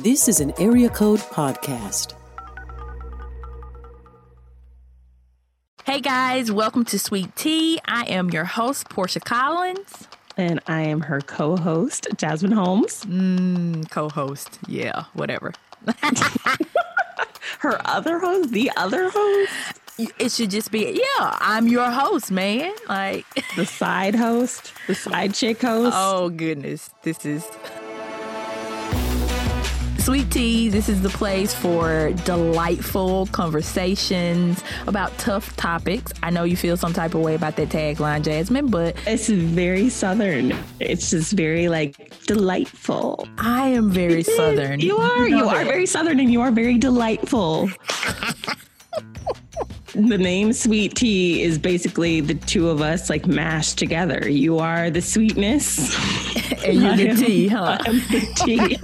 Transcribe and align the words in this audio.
This 0.00 0.26
is 0.26 0.40
an 0.40 0.52
Area 0.58 0.88
Code 0.88 1.20
Podcast. 1.20 2.14
Hey 5.84 6.00
guys, 6.00 6.50
welcome 6.50 6.84
to 6.86 6.98
Sweet 6.98 7.36
Tea. 7.36 7.78
I 7.86 8.04
am 8.06 8.30
your 8.30 8.44
host, 8.44 8.88
Portia 8.88 9.20
Collins. 9.20 10.08
And 10.36 10.58
I 10.66 10.80
am 10.80 11.02
her 11.02 11.20
co 11.20 11.56
host, 11.56 12.08
Jasmine 12.16 12.50
Holmes. 12.50 13.04
Mm, 13.04 13.88
co 13.88 14.08
host. 14.08 14.58
Yeah, 14.66 15.04
whatever. 15.12 15.52
her 17.60 17.80
other 17.86 18.18
host, 18.18 18.50
the 18.50 18.72
other 18.76 19.10
host. 19.10 19.52
It 20.18 20.32
should 20.32 20.50
just 20.50 20.72
be, 20.72 20.90
yeah, 20.92 21.38
I'm 21.40 21.68
your 21.68 21.88
host, 21.88 22.32
man. 22.32 22.74
Like 22.88 23.26
the 23.54 23.64
side 23.64 24.16
host, 24.16 24.72
the 24.88 24.96
side 24.96 25.34
chick 25.34 25.60
host. 25.62 25.94
Oh, 25.96 26.30
goodness. 26.30 26.90
This 27.02 27.24
is 27.24 27.48
Sweet 30.04 30.30
Tea, 30.30 30.68
this 30.68 30.90
is 30.90 31.00
the 31.00 31.08
place 31.08 31.54
for 31.54 32.12
delightful 32.26 33.24
conversations 33.28 34.62
about 34.86 35.16
tough 35.16 35.56
topics. 35.56 36.12
I 36.22 36.28
know 36.28 36.44
you 36.44 36.58
feel 36.58 36.76
some 36.76 36.92
type 36.92 37.14
of 37.14 37.22
way 37.22 37.34
about 37.34 37.56
that 37.56 37.70
tagline, 37.70 38.20
Jasmine, 38.22 38.66
but 38.66 38.96
it's 39.06 39.30
very 39.30 39.88
southern. 39.88 40.54
It's 40.78 41.08
just 41.08 41.32
very 41.32 41.70
like 41.70 41.96
delightful. 42.26 43.26
I 43.38 43.68
am 43.68 43.88
very 43.88 44.22
southern. 44.22 44.80
you 44.80 44.98
are. 44.98 45.26
You, 45.26 45.38
you 45.38 45.48
are 45.48 45.64
very 45.64 45.86
southern 45.86 46.20
and 46.20 46.30
you 46.30 46.42
are 46.42 46.50
very 46.50 46.76
delightful. 46.76 47.70
the 49.94 50.18
name 50.18 50.52
Sweet 50.52 50.96
Tea 50.96 51.42
is 51.42 51.56
basically 51.56 52.20
the 52.20 52.34
two 52.34 52.68
of 52.68 52.82
us 52.82 53.08
like 53.08 53.26
mashed 53.26 53.78
together. 53.78 54.28
You 54.28 54.58
are 54.58 54.90
the 54.90 55.00
sweetness. 55.00 55.96
and 56.64 56.82
you're 56.82 56.96
the 57.14 57.24
tea, 57.24 57.48
huh? 57.48 57.78
I'm 57.80 57.98
the 58.10 58.20
tea. 58.34 58.78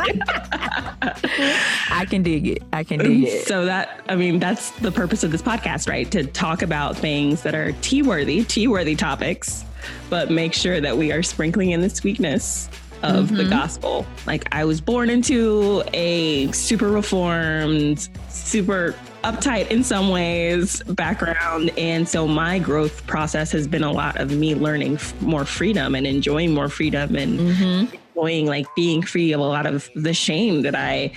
I 2.01 2.07
can 2.07 2.23
dig 2.23 2.47
it. 2.47 2.63
I 2.73 2.83
can 2.83 2.99
dig 2.99 3.25
it. 3.25 3.47
So 3.47 3.67
that 3.67 4.03
I 4.09 4.17
mean 4.17 4.39
that's 4.39 4.71
the 4.79 4.91
purpose 4.91 5.23
of 5.23 5.33
this 5.33 5.43
podcast, 5.43 5.87
right? 5.87 6.11
To 6.13 6.25
talk 6.25 6.63
about 6.63 6.97
things 6.97 7.43
that 7.43 7.55
are 7.55 7.73
tea 7.83 8.01
worthy, 8.01 8.43
tea 8.43 8.69
worthy 8.69 8.97
topics, 8.97 9.67
but 10.09 10.31
make 10.31 10.55
sure 10.55 10.81
that 10.81 10.97
we 10.97 11.13
are 11.13 11.23
sprinkling 11.23 11.73
in 11.73 11.83
the 11.83 11.91
sweetness 11.91 12.71
of 13.03 13.27
mm-hmm. 13.27 13.37
the 13.37 13.45
gospel. 13.45 14.07
Like 14.27 14.49
I 14.53 14.65
was 14.65 14.81
born 14.81 15.11
into 15.11 15.83
a 15.93 16.51
super 16.53 16.89
reformed, 16.89 18.09
super 18.31 18.95
uptight 19.23 19.69
in 19.69 19.85
some 19.85 20.11
ways 20.11 20.83
background. 20.85 21.71
And 21.79 22.09
so 22.09 22.27
my 22.27 22.59
growth 22.59 23.07
process 23.07 23.53
has 23.53 23.67
been 23.67 23.85
a 23.85 23.93
lot 23.93 24.19
of 24.19 24.33
me 24.33 24.55
learning 24.55 24.95
f- 24.95 25.21
more 25.21 25.45
freedom 25.45 25.95
and 25.95 26.07
enjoying 26.07 26.55
more 26.55 26.69
freedom 26.69 27.17
and 27.17 27.39
mm-hmm. 27.39 27.97
enjoying 28.15 28.47
like 28.47 28.67
being 28.75 29.03
free 29.03 29.33
of 29.33 29.41
a 29.41 29.45
lot 29.45 29.67
of 29.67 29.89
the 29.95 30.15
shame 30.15 30.63
that 30.63 30.75
I 30.75 31.13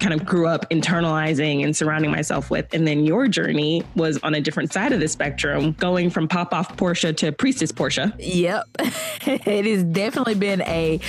kind 0.00 0.14
of 0.14 0.24
grew 0.24 0.46
up 0.46 0.68
internalizing 0.70 1.62
and 1.62 1.76
surrounding 1.76 2.10
myself 2.10 2.50
with. 2.50 2.72
And 2.72 2.86
then 2.86 3.04
your 3.04 3.28
journey 3.28 3.84
was 3.94 4.18
on 4.22 4.34
a 4.34 4.40
different 4.40 4.72
side 4.72 4.92
of 4.92 5.00
the 5.00 5.08
spectrum, 5.08 5.72
going 5.72 6.10
from 6.10 6.26
pop 6.26 6.54
off 6.54 6.76
Portia 6.76 7.12
to 7.14 7.32
priestess 7.32 7.70
Portia. 7.70 8.14
Yep. 8.18 8.64
it 9.26 9.66
has 9.66 9.84
definitely 9.84 10.34
been 10.34 10.62
a 10.62 11.00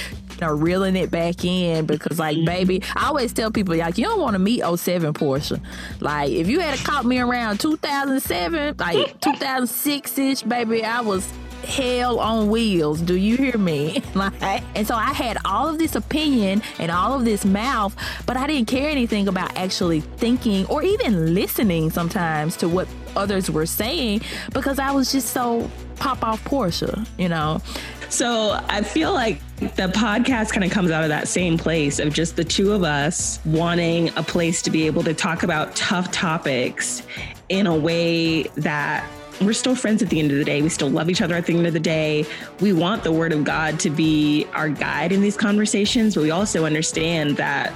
know, 0.41 0.53
reeling 0.53 0.95
it 0.95 1.09
back 1.09 1.45
in 1.45 1.85
because, 1.85 2.19
like, 2.19 2.43
baby, 2.45 2.83
I 2.95 3.07
always 3.07 3.31
tell 3.33 3.51
people, 3.51 3.75
like, 3.75 3.97
you 3.97 4.05
don't 4.05 4.19
want 4.19 4.33
to 4.33 4.39
meet 4.39 4.63
07 4.63 5.13
Portia. 5.13 5.61
Like, 5.99 6.31
if 6.31 6.47
you 6.47 6.59
had 6.59 6.77
caught 6.79 7.05
me 7.05 7.19
around 7.19 7.59
2007, 7.59 8.75
like 8.77 9.19
2006 9.21 10.17
ish, 10.17 10.41
baby, 10.43 10.83
I 10.83 11.01
was 11.01 11.31
hell 11.63 12.19
on 12.19 12.49
wheels. 12.49 13.01
Do 13.01 13.15
you 13.15 13.37
hear 13.37 13.57
me? 13.57 14.01
and 14.15 14.87
so 14.87 14.95
I 14.95 15.13
had 15.13 15.37
all 15.45 15.67
of 15.69 15.77
this 15.77 15.95
opinion 15.95 16.61
and 16.79 16.91
all 16.91 17.13
of 17.13 17.25
this 17.25 17.45
mouth, 17.45 17.95
but 18.25 18.37
I 18.37 18.47
didn't 18.47 18.67
care 18.67 18.89
anything 18.89 19.27
about 19.27 19.55
actually 19.57 20.01
thinking 20.01 20.65
or 20.67 20.83
even 20.83 21.33
listening 21.33 21.89
sometimes 21.89 22.57
to 22.57 22.69
what 22.69 22.87
others 23.15 23.51
were 23.51 23.65
saying 23.65 24.21
because 24.53 24.79
I 24.79 24.91
was 24.91 25.11
just 25.11 25.31
so 25.31 25.69
pop 25.97 26.23
off 26.23 26.43
Portia, 26.43 27.05
you 27.17 27.29
know. 27.29 27.61
So 28.09 28.59
I 28.67 28.81
feel 28.81 29.13
like 29.13 29.39
the 29.59 29.87
podcast 29.87 30.51
kind 30.51 30.65
of 30.65 30.71
comes 30.71 30.91
out 30.91 31.03
of 31.03 31.09
that 31.09 31.27
same 31.27 31.57
place 31.57 31.99
of 31.99 32.13
just 32.13 32.35
the 32.35 32.43
two 32.43 32.73
of 32.73 32.83
us 32.83 33.39
wanting 33.45 34.09
a 34.17 34.23
place 34.23 34.61
to 34.63 34.69
be 34.69 34.85
able 34.85 35.03
to 35.03 35.13
talk 35.13 35.43
about 35.43 35.75
tough 35.75 36.11
topics 36.11 37.03
in 37.47 37.67
a 37.67 37.75
way 37.75 38.43
that 38.55 39.07
we're 39.41 39.53
still 39.53 39.75
friends 39.75 40.01
at 40.01 40.09
the 40.09 40.19
end 40.19 40.31
of 40.31 40.37
the 40.37 40.43
day. 40.43 40.61
We 40.61 40.69
still 40.69 40.89
love 40.89 41.09
each 41.09 41.21
other 41.21 41.35
at 41.35 41.45
the 41.45 41.55
end 41.55 41.67
of 41.67 41.73
the 41.73 41.79
day. 41.79 42.25
We 42.59 42.73
want 42.73 43.03
the 43.03 43.11
word 43.11 43.33
of 43.33 43.43
God 43.43 43.79
to 43.81 43.89
be 43.89 44.45
our 44.53 44.69
guide 44.69 45.11
in 45.11 45.21
these 45.21 45.37
conversations, 45.37 46.15
but 46.15 46.21
we 46.21 46.31
also 46.31 46.65
understand 46.65 47.37
that 47.37 47.73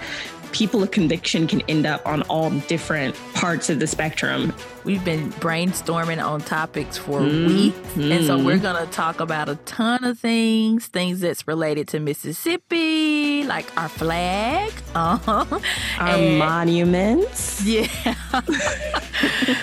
people 0.55 0.81
of 0.81 0.89
conviction 0.89 1.47
can 1.47 1.59
end 1.63 1.85
up 1.85 2.01
on 2.07 2.21
all 2.23 2.49
different 2.49 3.13
parts 3.33 3.69
of 3.69 3.77
the 3.81 3.85
spectrum. 3.85 4.53
We've 4.85 5.03
been 5.03 5.29
brainstorming 5.33 6.25
on 6.25 6.39
topics 6.39 6.97
for 6.97 7.19
mm-hmm. 7.19 7.47
weeks. 7.47 7.95
And 7.97 8.25
so 8.25 8.41
we're 8.41 8.59
going 8.59 8.81
to 8.85 8.89
talk 8.89 9.19
about 9.19 9.49
a 9.49 9.55
ton 9.65 10.05
of 10.05 10.17
things, 10.17 10.87
things 10.87 11.19
that's 11.19 11.45
related 11.45 11.89
to 11.89 11.99
Mississippi, 11.99 13.43
like 13.43 13.65
our 13.77 13.89
flag, 13.89 14.71
uh-huh. 14.95 15.59
our 15.99 16.07
and, 16.07 16.39
monuments. 16.39 17.61
Yeah. 17.65 17.87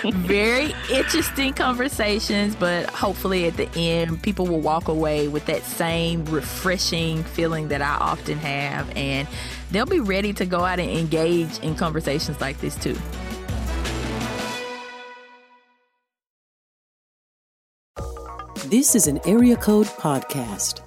Very 0.04 0.74
interesting 0.90 1.54
conversations, 1.54 2.54
but 2.54 2.90
hopefully 2.90 3.46
at 3.46 3.56
the 3.56 3.70
end, 3.78 4.22
people 4.22 4.46
will 4.46 4.60
walk 4.60 4.88
away 4.88 5.26
with 5.28 5.46
that 5.46 5.62
same 5.62 6.26
refreshing 6.26 7.24
feeling 7.24 7.68
that 7.68 7.80
I 7.80 7.94
often 7.94 8.36
have. 8.38 8.94
And 8.94 9.26
they'll 9.72 9.86
be 9.86 10.00
ready 10.00 10.32
to 10.34 10.46
go 10.46 10.64
out 10.64 10.78
and 10.82 10.98
engage 10.98 11.58
in 11.60 11.74
conversations 11.74 12.40
like 12.40 12.60
this 12.60 12.76
too. 12.76 12.96
This 18.66 18.94
is 18.94 19.06
an 19.06 19.20
Area 19.26 19.56
Code 19.56 19.86
Podcast. 19.86 20.80